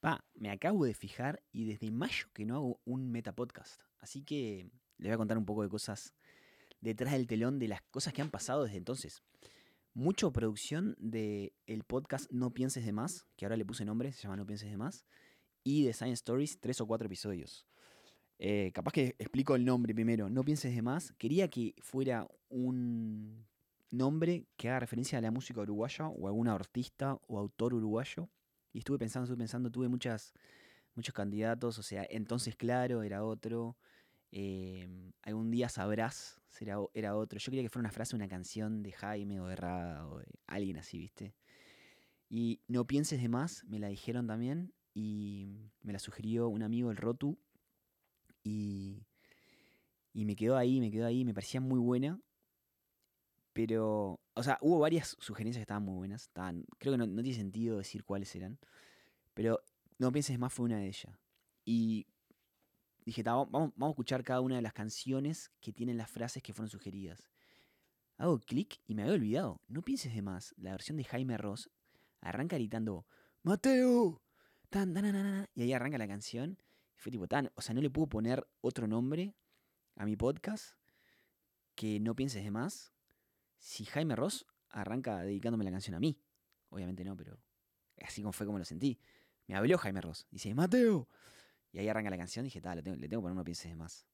[0.00, 3.82] Pa, me acabo de fijar y desde mayo que no hago un metapodcast.
[3.98, 6.14] Así que les voy a contar un poco de cosas
[6.80, 9.22] detrás del telón de las cosas que han pasado desde entonces.
[9.92, 14.22] Mucho producción de el podcast No Pienses de Más, que ahora le puse nombre, se
[14.22, 15.04] llama No Pienses de Más,
[15.64, 17.66] y de Science Stories, tres o cuatro episodios.
[18.38, 20.30] Eh, capaz que explico el nombre primero.
[20.30, 21.12] No Pienses de Más.
[21.18, 23.46] Quería que fuera un
[23.90, 28.30] nombre que haga referencia a la música uruguaya o a algún artista o autor uruguayo
[28.72, 30.32] y estuve pensando, estuve pensando, tuve muchas,
[30.94, 33.76] muchos candidatos, o sea, entonces claro, era otro.
[34.32, 37.38] Em, algún día sabrás, será, era otro.
[37.38, 40.26] Yo quería que fuera una frase, una canción de Jaime o de Rada o de
[40.46, 41.34] alguien así, ¿viste?
[42.28, 45.48] Y no pienses de más, me la dijeron también y
[45.82, 47.38] me la sugirió un amigo, el Rotu,
[48.44, 49.04] y,
[50.12, 52.20] y me quedó ahí, me quedó ahí, me parecía muy buena,
[53.52, 56.22] pero o sea, hubo varias sugerencias que estaban muy buenas.
[56.22, 58.58] Estaban, creo que no, tiene sentido decir cuáles eran.
[59.34, 59.62] Pero
[59.98, 61.14] No pienses más fue una de ellas.
[61.66, 62.06] Y
[63.04, 66.70] dije, vamos, a escuchar cada una de las canciones que tienen las frases que fueron
[66.70, 67.28] sugeridas.
[68.16, 69.60] Hago clic y me había olvidado.
[69.68, 70.54] No pienses de más.
[70.56, 71.68] La versión de Jaime Ross
[72.22, 73.06] arranca gritando,
[73.42, 74.22] ¡Mateo!
[74.70, 74.94] Tan,
[75.54, 76.62] y ahí arranca la canción.
[76.96, 79.34] Fue tipo, tan, o sea, no le puedo poner otro nombre
[79.96, 80.76] a mi podcast
[81.74, 82.94] que no pienses de más
[83.60, 86.18] si Jaime Ross arranca dedicándome la canción a mí.
[86.70, 87.38] Obviamente no, pero
[88.02, 88.98] así fue como lo sentí.
[89.46, 90.26] Me habló Jaime Ross.
[90.30, 91.08] Dice, Mateo.
[91.72, 92.44] Y ahí arranca la canción.
[92.44, 94.06] Dije, tal, le tengo, que poner uno pienses de más.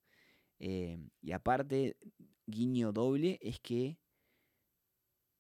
[0.59, 1.97] Eh, y aparte,
[2.47, 3.99] guiño doble, es que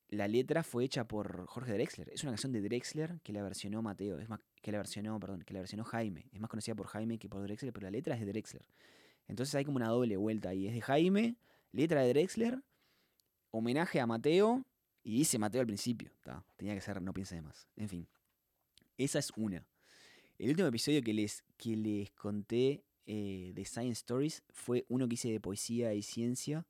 [0.08, 2.10] la letra fue hecha por Jorge Drexler.
[2.10, 4.18] Es una canción de Drexler que la versionó Mateo.
[4.18, 6.28] Es más, que la versionó, perdón, que la versionó Jaime.
[6.32, 8.68] Es más conocida por Jaime que por Drexler, pero la letra es de Drexler.
[9.26, 10.68] Entonces hay como una doble vuelta ahí.
[10.68, 11.36] Es de Jaime,
[11.72, 12.62] letra de Drexler
[13.56, 14.64] homenaje a Mateo,
[15.02, 16.10] y dice Mateo al principio,
[16.56, 17.68] tenía que ser No piense de más.
[17.76, 18.08] En fin,
[18.98, 19.64] esa es una.
[20.38, 25.14] El último episodio que les, que les conté eh, de Science Stories fue uno que
[25.14, 26.66] hice de poesía y ciencia,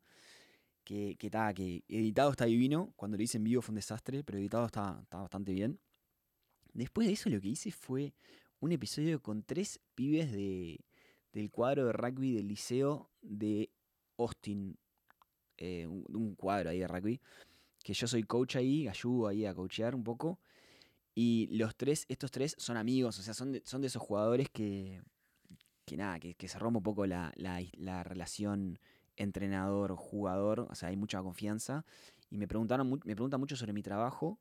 [0.85, 4.39] que, que, que editado está divino, cuando lo hice en vivo fue un desastre, pero
[4.39, 5.81] editado está, está bastante bien.
[6.75, 8.13] Después de eso lo que hice fue
[8.61, 10.85] un episodio con tres pibes de,
[11.33, 13.71] del cuadro de rugby del liceo de
[14.19, 14.79] Austin,
[15.59, 17.21] eh, un, cuadro ahí de rugby,
[17.83, 20.39] que yo soy coach ahí, ayudo ahí a coachear un poco.
[21.15, 24.51] Y los tres, estos tres son amigos, o sea, son de, son de esos jugadores
[24.51, 25.01] que,
[25.87, 28.79] que nada, que, se rompe un poco la, la, relación
[29.17, 31.87] entrenador-jugador, o sea, hay mucha confianza.
[32.29, 34.39] Y me preguntaron, me preguntan mucho sobre mi trabajo.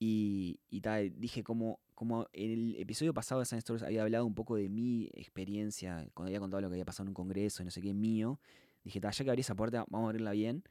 [0.00, 0.80] Y, y
[1.16, 4.68] dije como, como en el episodio pasado de Science Stories había hablado un poco de
[4.68, 7.82] mi experiencia, cuando había contado lo que había pasado en un congreso y no sé
[7.82, 8.38] qué mío,
[8.84, 10.64] dije, ya que abrí esa puerta, vamos a abrirla bien.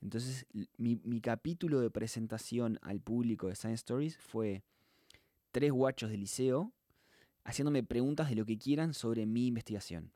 [0.00, 4.62] Entonces, mi, capítulo de presentación al público de Science Stories fue
[5.50, 6.72] tres guachos de liceo
[7.44, 10.12] haciéndome preguntas de lo que quieran sobre mi investigación.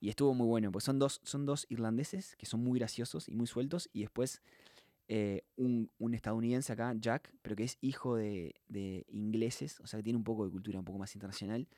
[0.00, 3.34] Y estuvo muy bueno, pues son dos, son dos irlandeses que son muy graciosos y
[3.34, 4.42] muy sueltos, y después
[5.08, 8.54] eh, un, estadounidense acá, Jack, pero que es hijo de,
[9.08, 11.68] ingleses, o sea que tiene un poco de cultura un poco más internacional,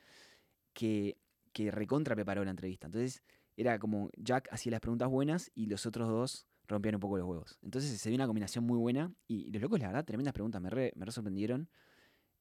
[0.73, 1.17] que,
[1.53, 2.87] que recontra preparó la entrevista.
[2.87, 3.21] Entonces,
[3.57, 7.27] era como Jack hacía las preguntas buenas y los otros dos rompían un poco los
[7.27, 7.59] huevos.
[7.61, 10.69] Entonces se dio una combinación muy buena y los locos, la verdad, tremendas preguntas, me
[10.69, 11.69] re, me sorprendieron.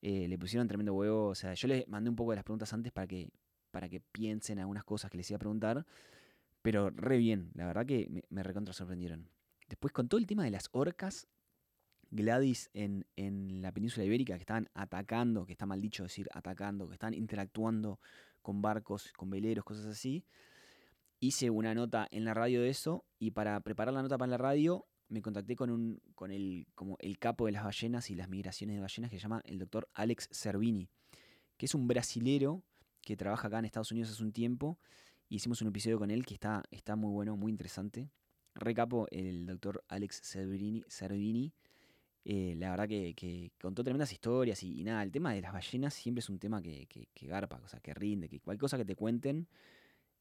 [0.02, 2.72] Eh, le pusieron tremendo huevo, o sea, yo les mandé un poco de las preguntas
[2.72, 3.28] antes para que,
[3.70, 5.84] para que piensen algunas cosas que les iba a preguntar,
[6.62, 9.28] pero re bien, la verdad que me, me recontra sorprendieron.
[9.68, 11.28] Después con todo el tema de las orcas,
[12.10, 16.88] Gladys en, en, la península ibérica que están atacando, que está mal dicho decir atacando,
[16.88, 18.00] que están interactuando
[18.40, 20.24] con barcos, con veleros, cosas así
[21.20, 24.38] hice una nota en la radio de eso y para preparar la nota para la
[24.38, 28.28] radio me contacté con, un, con el, como el capo de las ballenas y las
[28.28, 30.88] migraciones de ballenas que se llama el doctor Alex Cervini,
[31.56, 32.62] que es un brasilero
[33.02, 34.78] que trabaja acá en Estados Unidos hace un tiempo.
[35.28, 38.08] Hicimos un episodio con él que está, está muy bueno, muy interesante.
[38.54, 40.84] Recapo el doctor Alex Cervini.
[40.88, 41.52] Cervini
[42.24, 46.20] eh, la verdad que, contó tremendas historias y, nada, el tema de las ballenas siempre
[46.20, 48.84] es un tema que, que, que garpa, o sea, que rinde, que cualquier cosa que
[48.84, 49.48] te cuenten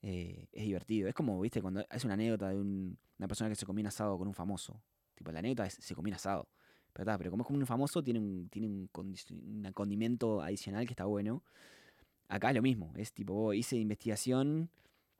[0.01, 1.07] eh, es divertido.
[1.07, 4.27] Es como, viste, cuando es una anécdota de una persona que se comió asado con
[4.27, 4.81] un famoso.
[5.15, 6.49] Tipo, la anécdota es se comió asado.
[6.93, 8.89] Pero, pero como es como un famoso, tiene un, tiene un,
[9.73, 11.43] condimento adicional que está bueno.
[12.27, 12.93] Acá es lo mismo.
[12.95, 14.69] Es tipo, oh, hice investigación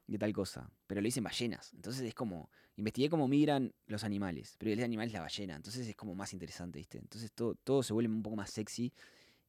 [0.06, 0.70] de tal cosa.
[0.86, 1.72] Pero lo hice en ballenas.
[1.74, 4.56] Entonces es como, investigué cómo migran los animales.
[4.58, 5.56] Pero el animal es la ballena.
[5.56, 6.98] Entonces es como más interesante, ¿viste?
[6.98, 8.92] Entonces todo, todo se vuelve un poco más sexy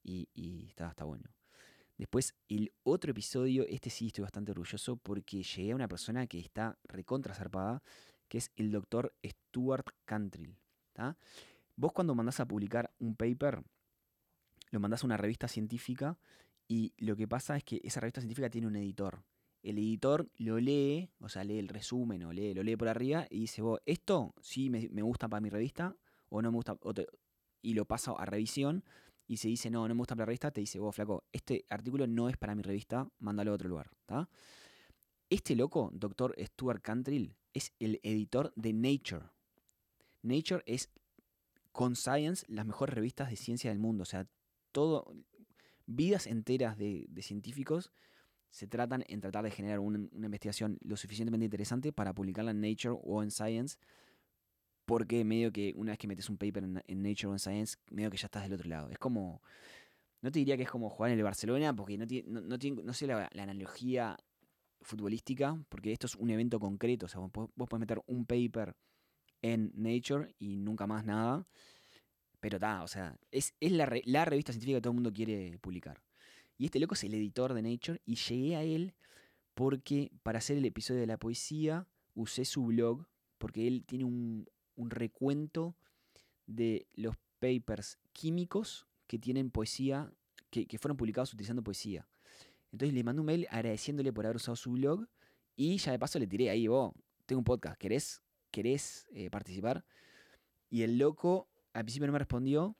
[0.04, 1.30] y, y está, está bueno.
[2.02, 6.40] Después, el otro episodio, este sí estoy bastante orgulloso porque llegué a una persona que
[6.40, 7.84] está recontra zarpada,
[8.28, 10.58] que es el doctor Stuart Cantrill.
[11.76, 13.62] Vos cuando mandás a publicar un paper,
[14.72, 16.18] lo mandás a una revista científica
[16.68, 19.22] Y lo que pasa es que esa revista científica tiene un editor.
[19.62, 23.28] El editor lo lee, o sea, lee el resumen o lee, lo lee por arriba
[23.30, 25.96] y dice, vos, esto sí me, gusta para mi revista
[26.30, 26.76] o no me gusta,
[27.62, 28.84] y lo pasa a revisión
[29.32, 32.06] y se dice, no, no me gusta la revista, te dice, vos, flaco, este artículo
[32.06, 33.90] no es para mi revista, mándalo a otro lugar.
[35.30, 39.28] Este loco, doctor Stuart Cantrill, es el editor de Nature.
[40.22, 40.90] Nature es,
[41.72, 44.02] con Science, las mejores revistas de ciencia del mundo.
[44.02, 44.28] O sea,
[44.74, 45.16] todo,
[45.86, 47.94] vidas enteras de, científicos
[48.50, 53.00] se tratan en tratar de generar una, investigación lo suficientemente interesante para publicarla en Nature
[53.02, 53.78] o en Science,
[54.92, 58.12] porque medio que una vez que metes un paper en, Nature o en Science, medio
[58.12, 58.90] que ya estás del otro lado.
[58.90, 59.42] Es como,
[60.22, 63.08] no te diría que es como jugar en el Barcelona, porque no, no, no, sé
[63.08, 64.18] la, analogía
[64.82, 68.76] futbolística, porque esto es un evento concreto, o sea, vos, vos podés meter un paper
[69.42, 71.48] en Nature y nunca más nada.
[72.42, 73.86] Pero está, o sea, es, la,
[74.26, 76.04] revista científica que todo el mundo quiere publicar.
[76.58, 78.94] Y este loco es el editor de Nature y llegué a él
[79.54, 83.08] porque para hacer el episodio de la poesía usé su blog
[83.38, 84.46] porque él tiene un,
[84.90, 85.76] recuento
[86.48, 90.12] de los papers químicos que tienen poesía,
[90.50, 92.08] que, fueron publicados utilizando poesía.
[92.72, 95.06] Entonces le mandé un mail agradeciéndole por haber usado su blog
[95.56, 96.94] y ya de paso le tiré ahí, vos,
[97.26, 99.84] tengo un podcast, ¿querés, querés eh, participar?
[100.70, 102.76] Y el loco al principio no me respondió.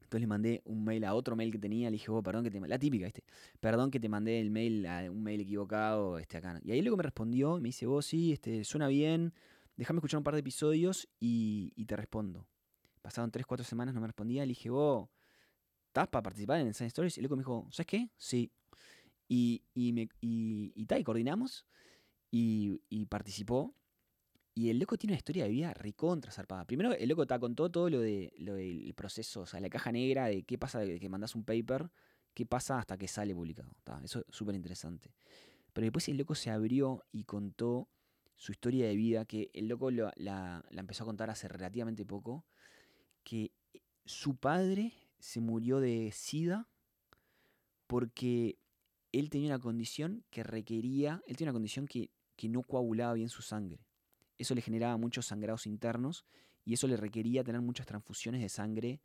[0.00, 2.50] Entonces le mandé un mail a otro mail que tenía, le dije, oh, perdón que
[2.50, 3.22] te la típica, este,
[3.60, 6.60] perdón que te mandé el mail a un mail equivocado, este acá.
[6.64, 9.32] Y ahí luego me respondió, me dice, vos sí, este, suena bien,
[9.80, 12.46] déjame escuchar un par de episodios y, te respondo.
[13.00, 15.08] Pasaron 3, 4 semanas, no me respondía, le dije, vos,
[15.86, 17.16] ¿estás para participar en Science Stories?
[17.16, 18.10] Y luego me dijo, ¿sabes qué?
[18.18, 18.52] Sí.
[19.26, 21.64] Y, y, y, y, y coordinamos
[22.30, 23.74] y, participó.
[24.54, 26.66] Y el loco tiene una historia de vida recontra zarpada.
[26.66, 29.90] Primero, el loco te contó todo lo, de, lo del proceso, o sea, la caja
[29.92, 31.90] negra de qué pasa de que mandas un paper,
[32.34, 33.70] qué pasa hasta que sale publicado.
[34.04, 35.14] Eso es súper interesante.
[35.72, 37.88] Pero después el loco se abrió y contó
[38.40, 42.44] su historia de vida, que el loco la, empezó a contar hace relativamente poco,
[43.22, 43.52] que
[44.04, 46.68] su padre se murió de SIDA
[47.86, 48.58] porque
[49.12, 53.28] él tenía una condición que requería, él tenía una condición que, que no coagulaba bien
[53.28, 53.84] su sangre
[54.40, 56.24] eso le generaba muchos sangrados internos
[56.64, 59.02] y eso le requería tener muchas transfusiones de sangre,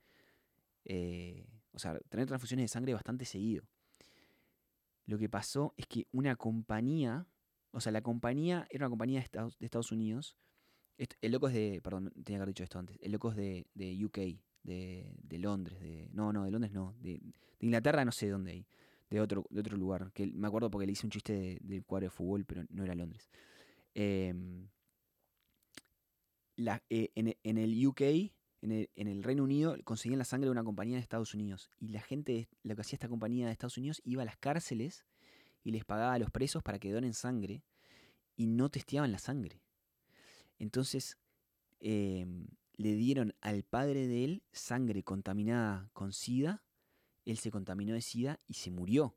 [0.86, 3.68] eh, o sea, tener transfusiones de sangre bastante seguido.
[5.06, 7.28] Lo que pasó es que una compañía,
[7.76, 10.38] o sea, la compañía era una compañía de Estados, Unidos,
[10.98, 13.68] el loco es de, perdón, tenía que haber dicho esto antes, el loco es de,
[13.74, 14.18] de UK,
[14.64, 17.22] de, de, Londres, de, no, no, de Londres no, de,
[17.60, 18.68] Inglaterra no sé dónde hay,
[19.10, 22.06] de otro, de otro lugar, que me acuerdo porque le hice un chiste del cuadro
[22.06, 23.30] de fútbol, pero no era Londres.
[23.94, 24.34] Eh,
[26.90, 28.02] eh, en, el UK,
[28.62, 31.70] en el, Reino Unido, conseguían la sangre de una compañía de Estados Unidos.
[31.78, 35.06] Y la gente, lo que hacía esta compañía de Estados Unidos, iba a las cárceles
[35.66, 37.64] y les pagaba a los presos para que donen sangre
[38.38, 39.60] y no testeaban la sangre.
[40.60, 41.18] Entonces,
[41.80, 46.64] em, le dieron al padre de él sangre contaminada con SIDA,
[47.26, 49.16] él se contaminó de SIDA y se murió.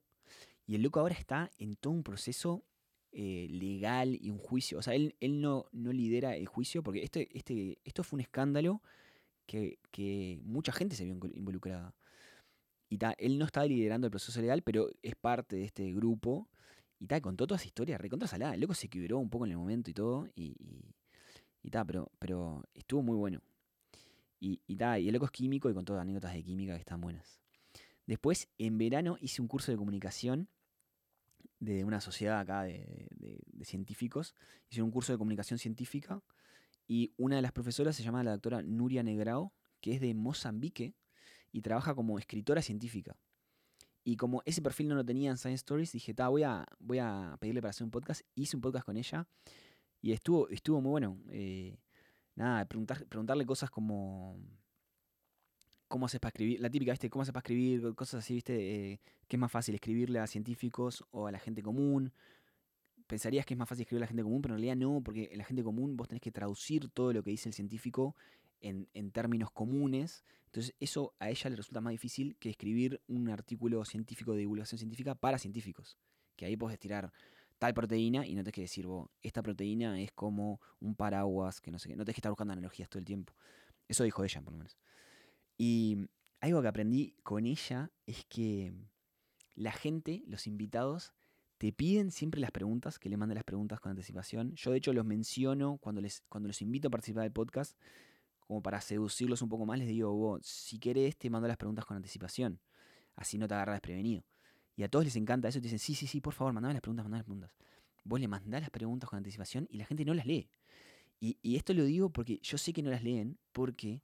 [0.66, 2.64] Y el loco ahora está en todo un proceso
[3.12, 4.78] eh, legal y un juicio.
[4.78, 8.20] O sea, él, él no, no, lidera el juicio porque este, este, esto fue un
[8.22, 8.82] escándalo
[9.46, 9.78] que,
[10.44, 11.94] mucha gente se vio involucrada.
[12.88, 16.48] Y ta, él no estaba liderando el proceso legal, pero es parte de este grupo.
[16.98, 18.54] Y tal, contó toda esa historia, recontra salada.
[18.54, 20.26] El loco se quebró un poco en el momento y todo.
[20.34, 20.56] Y,
[21.62, 23.40] y, pero, pero estuvo muy bueno.
[24.40, 27.40] Y, y, y el loco es químico y contó anécdotas de química que están buenas.
[28.06, 30.48] Después, en verano, hice un curso de comunicación
[31.60, 33.06] de una sociedad acá de,
[33.62, 34.34] científicos.
[34.70, 36.22] Hicieron un curso de comunicación científica
[36.86, 40.94] y una de las profesoras se llama la doctora Nuria Negrao, que es de Mozambique
[41.52, 43.16] y trabaja como escritora científica.
[44.04, 46.98] Y como ese perfil no lo tenía en Science Stories, dije, ta, voy a, voy
[46.98, 48.22] a pedirle para hacer un podcast.
[48.34, 49.26] Hice un podcast con ella
[50.00, 51.18] y estuvo, estuvo muy bueno.
[51.30, 51.78] Eh,
[52.34, 54.38] nada, preguntar, preguntarle cosas como
[55.88, 57.10] cómo haces para escribir, la típica, ¿viste?
[57.10, 57.94] ¿Cómo haces para escribir?
[57.94, 58.92] Cosas así, ¿viste?
[58.92, 62.12] Eh, ¿Qué es más fácil, escribirle a científicos o a la gente común?
[63.06, 65.30] Pensarías que es más fácil escribirle a la gente común, pero en realidad no, porque
[65.32, 68.14] en la gente común vos tenés que traducir todo lo que dice el científico
[68.60, 70.24] en, términos comunes.
[70.46, 74.78] Entonces, eso a ella le resulta más difícil que escribir un artículo científico de divulgación
[74.78, 75.98] científica para científicos.
[76.36, 77.12] Que ahí podés tirar
[77.58, 81.70] tal proteína y no tenés que decir, vos, esta proteína es como un paraguas, que
[81.70, 81.96] no sé qué.
[81.96, 83.34] No tenés que estar buscando analogías todo el tiempo.
[83.88, 84.78] Eso dijo ella, por lo menos.
[85.56, 86.08] Y
[86.40, 88.72] algo que aprendí con ella es que
[89.54, 91.12] la gente, los invitados,
[91.58, 94.54] te piden siempre las preguntas, que le manden las preguntas con anticipación.
[94.54, 97.76] Yo de hecho los menciono cuando, les, cuando los invito a participar del podcast,
[98.48, 101.84] como para seducirlos un poco más, les digo, vos, si querés te mando las preguntas
[101.84, 102.58] con anticipación,
[103.14, 104.24] así no te agarras desprevenido.
[104.74, 105.58] Y a todos les encanta eso.
[105.58, 107.50] Te dicen, sí, sí, sí, por favor, mandame las preguntas, mandame las preguntas.
[108.04, 110.48] Vos le mandás las preguntas con anticipación y la gente no las lee.
[111.20, 114.02] Y, esto lo digo porque yo sé que no las leen, porque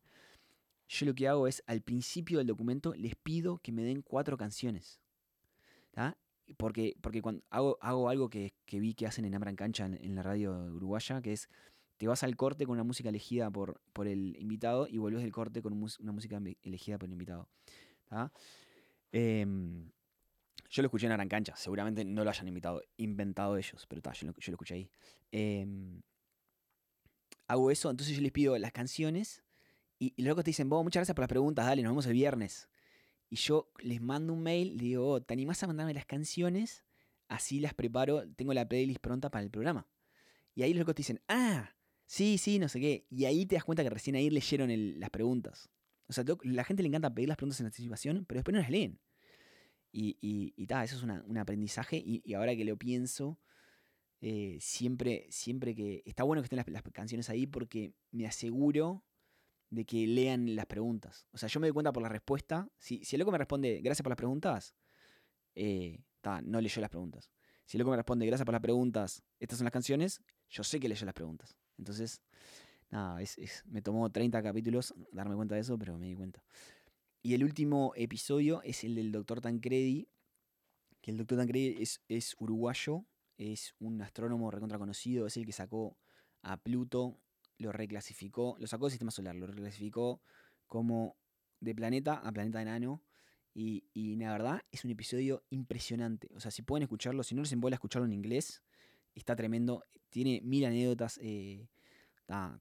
[0.88, 4.36] yo lo que hago es, al principio del documento, les pido que me den cuatro
[4.36, 5.00] canciones.
[6.58, 10.22] Porque, porque cuando hago, hago algo que, vi que hacen en Abran Cancha en, la
[10.22, 11.48] radio uruguaya, que es
[11.96, 15.32] te vas al corte con una música elegida por, por el invitado y vuelves del
[15.32, 17.48] corte con una música elegida por el invitado.
[19.12, 19.90] Em,
[20.70, 24.32] yo lo escuché en Arancancha, seguramente no lo hayan invitado, inventado ellos, pero yo, lo,
[24.32, 24.90] escuché ahí.
[25.30, 26.02] Em,
[27.46, 29.44] hago eso, entonces yo les pido las canciones
[29.98, 32.14] y, y locos te dicen, vos, muchas gracias por las preguntas, dale, nos vemos el
[32.14, 32.68] viernes.
[33.30, 36.84] Y yo les mando un mail, le digo, oh, ¿te animás a mandarme las canciones?
[37.28, 39.86] Así las preparo, tengo la playlist pronta para el programa.
[40.54, 41.74] Y ahí los locos te dicen, ah,
[42.06, 43.06] sí, sí, no sé qué.
[43.10, 44.70] Y ahí te das cuenta que recién ahí leyeron
[45.00, 45.70] las preguntas.
[46.06, 48.70] O sea, la gente le encanta pedir las preguntas en anticipación, pero después no las
[48.70, 49.00] leen.
[49.90, 52.02] Y, y, y eso es un aprendizaje.
[52.04, 53.38] Y, ahora que lo pienso,
[54.20, 56.02] eh, siempre, siempre que.
[56.04, 59.04] Está bueno que estén las, canciones ahí porque me aseguro
[59.70, 61.26] de que lean las preguntas.
[61.32, 62.68] O sea, yo me doy cuenta por la respuesta.
[62.78, 64.74] Si, si el loco me responde, gracias por las preguntas,
[65.54, 66.02] eh,
[66.42, 67.30] no leyó las preguntas.
[67.64, 70.80] Si el loco me responde, gracias por las preguntas, estas son las canciones, yo sé
[70.80, 71.56] que leyó las preguntas.
[71.78, 72.22] Entonces,
[72.90, 76.42] nada, es, me tomó 30 capítulos darme cuenta de eso, pero me di cuenta.
[77.22, 80.08] Y el último episodio es el del doctor Tancredi,
[81.00, 83.04] que el doctor Tancredi es, es uruguayo,
[83.36, 85.96] es un astrónomo recontra conocido, es el que sacó
[86.42, 87.18] a Pluto,
[87.58, 90.20] lo reclasificó, lo sacó del sistema solar, lo reclasificó
[90.66, 91.16] como
[91.60, 93.02] de planeta a planeta enano.
[93.54, 96.28] Y, y la verdad es un episodio impresionante.
[96.34, 98.62] O sea, si pueden escucharlo, si no les embola escucharlo en inglés,
[99.14, 99.84] está tremendo.
[100.10, 101.18] Tiene mil anécdotas.
[101.22, 101.68] Eh,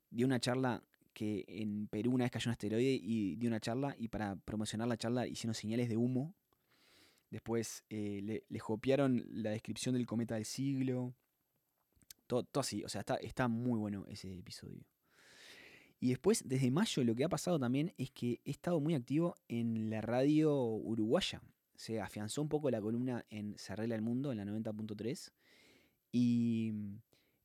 [0.10, 0.84] dio una charla
[1.14, 4.88] que en Perú una vez cayó un asteroide y dio una charla y para promocionar
[4.88, 6.36] la charla hicieron señales de humo.
[7.30, 11.16] Después eh, le, copiaron la descripción del cometa del siglo.
[12.28, 14.86] Todo, así, o sea, está, está muy bueno ese episodio.
[16.00, 19.36] Y después, desde mayo, lo que ha pasado también es que he estado muy activo
[19.48, 21.42] en la radio uruguaya.
[21.76, 25.32] Se afianzó un poco la columna en Se el mundo, en la 90.3.
[26.14, 26.96] Y mm,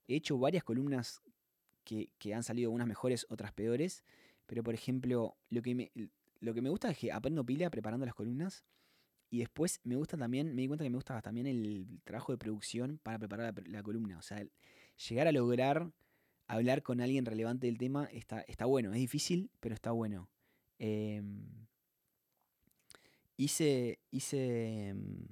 [0.07, 1.21] he hecho varias columnas
[1.83, 4.05] que, han salido unas mejores, otras peores.
[4.45, 5.91] Pero por ejemplo, lo que, me,
[6.39, 8.63] lo que me gusta es que aprendo pila preparando las columnas.
[9.31, 12.37] Y después me gusta también, me di cuenta que me gusta también el trabajo de
[12.37, 14.17] producción para preparar la, columna.
[14.17, 14.43] O sea,
[15.09, 15.91] llegar a lograr
[16.47, 18.91] hablar con alguien relevante del tema está, está bueno.
[18.91, 20.29] Es difícil, pero está bueno.
[20.79, 21.67] Em,
[23.37, 25.27] hice, hice em,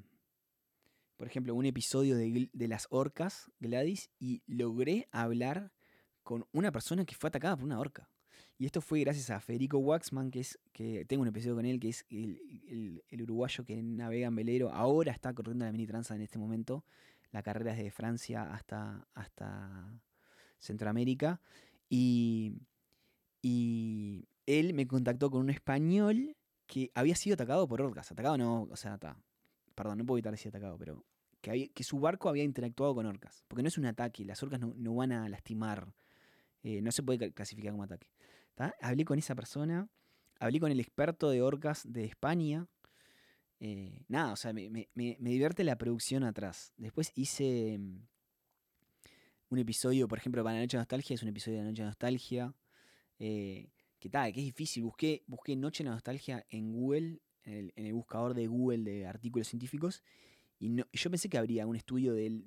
[1.17, 5.71] por ejemplo, un episodio de, las orcas, Gladys, y logré hablar
[6.23, 8.09] con una persona que fue atacada por una orca.
[8.59, 11.79] Y esto fue gracias a Federico Waxman, que es que tengo un episodio con él,
[11.79, 14.71] que es el, uruguayo que navega en velero.
[14.71, 16.85] Ahora está corriendo la mini tranza en este momento.
[17.31, 19.99] La carrera es de Francia hasta, hasta
[20.59, 21.41] Centroamérica.
[21.89, 22.53] Y,
[23.41, 26.35] y él me contactó con un español
[26.67, 28.11] que había sido atacado por orcas.
[28.11, 29.17] Atacado no, o sea, está
[29.77, 31.05] perdón, no puedo evitar decir atacado, pero
[31.39, 33.45] que, su barco había interactuado con orcas.
[33.47, 35.93] Porque no es un ataque, las orcas no, van a lastimar,
[36.63, 38.09] eh, no se puede clasificar como ataque.
[38.81, 39.87] Hablé con esa persona,
[40.39, 42.67] hablé con el experto de orcas de España.
[43.59, 46.73] Eh, nada, o sea, me, divierte la producción atrás.
[46.77, 47.99] Después hice mm,
[49.49, 51.83] un episodio, por ejemplo, para la Noche de Nostalgia, es un episodio de la Noche
[51.83, 52.55] de Nostalgia.
[53.19, 53.69] Eh,
[53.99, 54.83] que tal, que es difícil.
[54.83, 60.03] Busqué, busqué Noche de Nostalgia en Google en el, buscador de Google de artículos científicos.
[60.59, 62.41] Y yo pensé que habría un estudio de,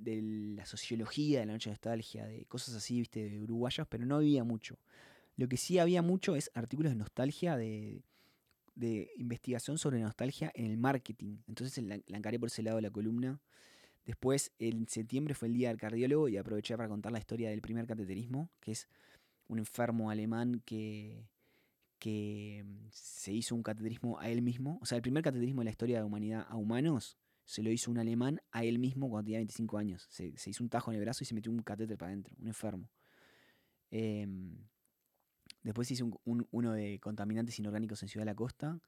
[0.57, 4.17] la sociología de la noche de nostalgia, de cosas así, viste, de uruguayos, pero no
[4.17, 4.79] había mucho.
[5.37, 8.03] Lo que sí había mucho es artículos de nostalgia, de,
[9.17, 11.39] investigación sobre nostalgia en el marketing.
[11.47, 13.41] Entonces la, encaré por ese lado de la columna.
[14.05, 17.61] Después, en septiembre fue el día del cardiólogo y aproveché para contar la historia del
[17.61, 18.89] primer cateterismo, que es
[19.47, 21.29] un enfermo alemán que,
[22.01, 24.79] que mm, se hizo un cateterismo a él mismo.
[24.83, 27.71] O sea, el primer cateterismo de la historia de la humanidad a humanos se lo
[27.71, 30.07] hizo un alemán a él mismo cuando tenía 25 años.
[30.09, 32.49] Se, hizo un tajo en el brazo y se metió un catéter para adentro, un
[32.49, 32.91] enfermo.
[33.91, 34.57] Em,
[35.63, 38.81] después hice uno de contaminantes inorgánicos en Ciudad de la Costa,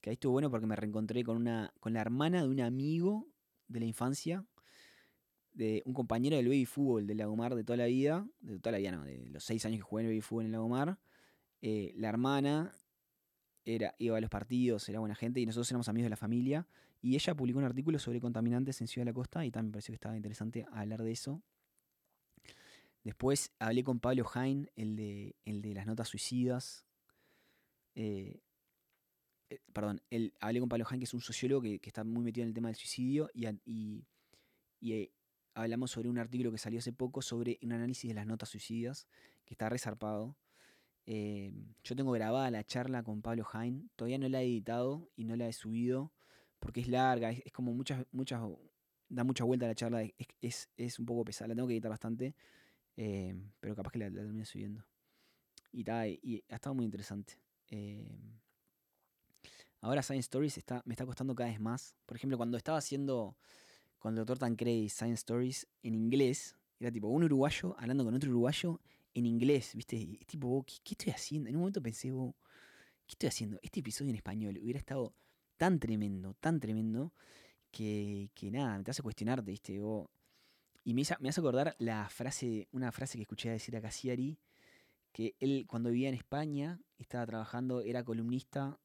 [0.00, 3.28] que ahí estuvo bueno porque me reencontré con, una, con la hermana de un amigo
[3.68, 4.44] de la infancia,
[5.52, 8.78] de un compañero del baby fútbol del Lagomar de toda la vida, de toda la
[8.78, 10.98] vida, no, de los 6 años que jugué en el baby fútbol en el Lagomar
[11.66, 12.76] eh, la hermana
[13.64, 16.68] era, iba a los partidos, era buena gente y nosotros éramos amigos de la familia.
[17.00, 19.72] Y ella publicó un artículo sobre contaminantes en Ciudad de la Costa y también me
[19.72, 21.42] pareció que estaba interesante hablar de eso.
[23.02, 26.84] Después hablé con Pablo Hain, el de, el de las notas suicidas.
[27.94, 28.42] Eh,
[29.48, 32.42] eh, perdón, el, hablé con Pablo Hain, que es un sociólogo que, está muy metido
[32.42, 35.12] en el tema del suicidio, y, y, eh,
[35.54, 39.06] hablamos sobre un artículo que salió hace poco sobre un análisis de las notas suicidas,
[39.46, 40.36] que está resarpado.
[41.06, 45.24] Eh, yo tengo grabada la charla con Pablo Hain, todavía no la he editado y
[45.24, 46.12] no la he subido,
[46.60, 48.40] porque es larga, es, como muchas, muchas,
[49.08, 50.02] da mucha vuelta la charla,
[50.40, 52.34] es, es, un poco pesada, la tengo que editar bastante,
[53.60, 54.84] pero capaz que la, la termine subiendo.
[55.72, 55.84] Y,
[56.22, 57.34] y ha estado muy interesante.
[59.84, 61.94] Ahora Science Stories está, me está costando cada vez más.
[62.06, 63.36] Por ejemplo, cuando estaba haciendo
[63.98, 68.30] con el doctor Tancredi Science Stories en inglés, era tipo un uruguayo hablando con otro
[68.30, 68.80] uruguayo
[69.14, 70.18] en inglés, ¿viste?
[70.26, 71.48] tipo, ¿qué, estoy haciendo?
[71.48, 73.58] En un momento pensé, ¿qué estoy haciendo?
[73.62, 75.14] Este episodio en español hubiera estado
[75.56, 77.12] tan tremendo, tan tremendo,
[77.70, 79.80] que, nada, te hace cuestionarte, ¿viste?
[80.84, 84.38] y me, me hace acordar la frase, una frase que escuché decir a Cassiari,
[85.12, 88.78] que él cuando vivía en España, estaba trabajando, era columnista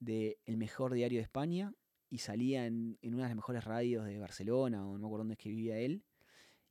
[0.00, 1.74] de Mejor Diario de España
[2.10, 5.34] y salía en, una de las mejores radios de Barcelona o no me acuerdo dónde
[5.34, 6.02] es que vivía él.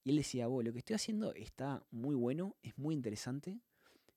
[0.06, 3.60] Y él decía, lo que estoy haciendo está muy bueno, es muy interesante,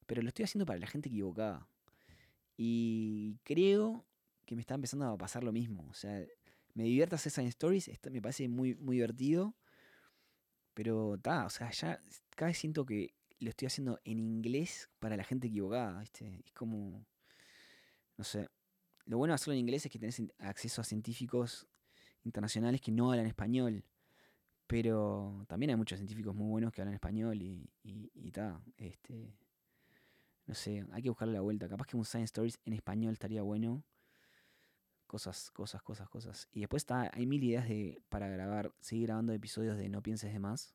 [0.06, 1.66] pero lo estoy haciendo para la gente equivocada.
[2.58, 4.04] Y creo
[4.44, 5.88] que me está empezando a pasar lo mismo.
[5.88, 6.22] O sea,
[6.74, 9.56] me divierta hacer Science Stories, esto me parece muy, muy divertido,
[10.74, 11.98] pero está, o sea, ya
[12.36, 16.42] cada vez siento que lo estoy haciendo en inglés para la gente equivocada, ¿viste?
[16.44, 17.06] Es como,
[18.18, 18.46] no sé,
[19.06, 21.66] lo bueno de hacerlo en inglés es que tenés acceso a científicos
[22.24, 23.84] internacionales que no hablan español.
[24.68, 28.32] Pero también hay muchos científicos muy buenos que hablan español y, y,
[28.76, 29.34] Este,
[30.46, 31.68] no sé, hay que buscarle la vuelta.
[31.68, 33.82] Capaz que un Science Stories en español estaría bueno.
[35.06, 36.48] Cosas, cosas, cosas, cosas.
[36.52, 40.32] Y después está, hay mil ideas de, para grabar, seguir grabando episodios de No pienses
[40.34, 40.74] de más.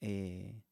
[0.00, 0.62] Eh,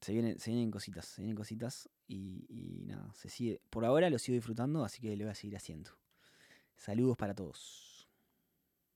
[0.00, 3.60] se vienen, se vienen cositas, se vienen cositas y, nada, se sigue.
[3.70, 5.90] Por ahora lo sigo disfrutando, así que lo voy a seguir haciendo.
[6.76, 7.93] Saludos para todos.